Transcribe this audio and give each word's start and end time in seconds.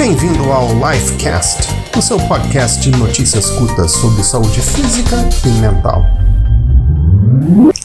Bem-vindo 0.00 0.50
ao 0.50 0.66
Lifecast, 0.68 1.68
o 1.94 2.00
seu 2.00 2.18
podcast 2.20 2.80
de 2.80 2.90
notícias 2.96 3.50
curtas 3.50 3.90
sobre 3.90 4.24
saúde 4.24 4.58
física 4.62 5.16
e 5.44 5.48
mental. 5.60 6.06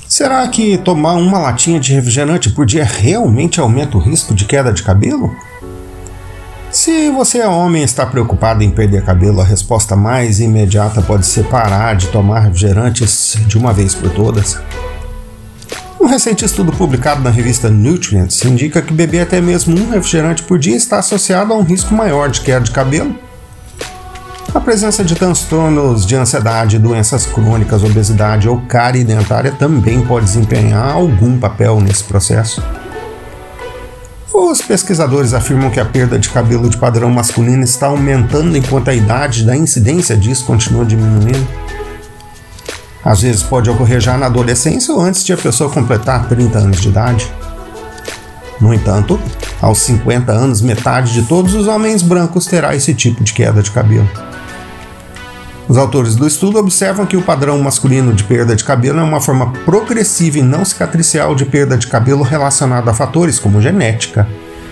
Será 0.07 0.47
que 0.47 0.78
tomar 0.78 1.15
uma 1.15 1.38
latinha 1.38 1.78
de 1.78 1.93
refrigerante 1.93 2.49
por 2.51 2.65
dia 2.65 2.86
realmente 2.86 3.59
aumenta 3.59 3.97
o 3.97 3.99
risco 3.99 4.33
de 4.33 4.46
queda 4.46 4.71
de 4.71 4.81
cabelo? 4.81 5.36
Se 6.71 7.12
você 7.12 7.39
é 7.39 7.47
homem 7.49 7.81
e 7.81 7.86
está 7.86 8.06
preocupado 8.06 8.63
em 8.63 8.72
perder 8.72 9.04
cabelo, 9.04 9.42
a 9.42 9.46
resposta 9.46 9.94
mais 9.97 10.40
imediata 10.40 11.02
pode 11.02 11.26
ser 11.26 11.44
parar 11.50 11.97
de 11.97 12.08
tomar 12.08 12.40
refrigerantes 12.40 13.36
de 13.46 13.58
uma 13.58 13.74
vez 13.74 13.94
por 13.94 14.10
todas. 14.10 14.58
Um 16.05 16.08
recente 16.08 16.45
estudo 16.45 16.72
publicado 16.72 17.23
na 17.23 17.31
revista 17.31 17.67
Nutrients 17.67 18.45
indica 18.45 18.80
que 18.80 18.94
beber 18.94 19.22
até 19.22 19.41
mesmo 19.41 19.76
um 19.76 19.90
refrigerante 19.90 20.44
por 20.44 20.59
dia 20.59 20.76
está 20.76 20.99
associado 20.99 21.52
a 21.52 21.58
um 21.58 21.63
risco 21.63 21.95
maior 21.95 22.30
de 22.30 22.41
queda 22.41 22.63
de 22.63 22.70
cabelo. 22.70 23.16
A 24.54 24.59
presença 24.59 25.04
de 25.04 25.16
transtornos 25.16 26.05
de 26.05 26.16
ansiedade, 26.16 26.78
doenças 26.78 27.26
crônicas, 27.26 27.84
obesidade 27.84 28.48
ou 28.48 28.62
cárie 28.68 29.04
dentária 29.04 29.52
também 29.52 30.00
pode 30.00 30.28
desempenhar 30.28 30.91
algum 30.91 31.40
papel 31.40 31.81
nesse 31.81 32.04
processo. 32.04 32.64
Os 34.31 34.62
pesquisadores 34.62 35.34
afirmam 35.34 35.72
que 35.72 35.80
a 35.80 35.86
perda 35.86 36.20
de 36.20 36.30
cabelo 36.30 36.70
de 36.70 36.78
padrão 36.78 37.09
masculino 37.09 37.64
está 37.64 37.88
aumentando 37.88 38.56
enquanto 38.56 38.90
a 38.90 38.94
idade 38.94 39.44
da 39.44 39.58
incidência 39.58 40.16
disso 40.16 40.45
continua 40.45 40.86
diminuindo. 40.86 41.48
Às 43.05 43.22
vezes 43.22 43.44
pode 43.44 43.70
ocorrer 43.70 44.02
já 44.02 44.18
na 44.18 44.26
adolescência 44.26 44.91
ou 44.91 45.00
antes 45.00 45.23
de 45.23 45.32
a 45.32 45.38
pessoa 45.38 45.70
completar 45.70 46.27
30 46.27 46.58
anos 46.58 46.82
de 46.82 46.90
idade. 46.90 47.31
No 48.59 48.73
entanto, 48.73 49.20
aos 49.62 49.78
50 49.80 50.31
anos, 50.31 50.59
metade 50.59 51.14
de 51.14 51.22
todos 51.22 51.54
os 51.54 51.68
homens 51.68 52.02
brancos 52.02 52.48
terá 52.48 52.76
esse 52.76 52.95
tipo 52.95 53.23
de 53.23 53.31
queda 53.31 53.62
de 53.62 53.70
cabelo. 53.70 54.09
Os 55.67 55.78
autores 55.78 56.16
do 56.16 56.28
estudo 56.28 56.59
observam 56.59 57.06
que 57.06 57.17
o 57.17 57.22
padrão 57.22 57.59
masculino 57.59 58.14
de 58.14 58.23
perda 58.23 58.56
de 58.56 58.64
cabelo 58.64 59.00
é 59.00 59.03
uma 59.03 59.22
forma 59.22 59.52
progressiva 59.66 60.39
e 60.39 60.44
não 60.44 60.64
cicatricial 60.64 61.36
de 61.36 61.45
perda 61.45 61.78
de 61.78 61.88
cabelo 61.88 62.23
relacionada 62.23 62.92
a 62.92 62.94
fatores 62.94 63.39
como 63.39 63.61
genética, 63.61 64.28